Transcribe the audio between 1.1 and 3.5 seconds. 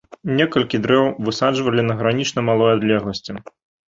высаджвалі на гранічна малой адлегласці.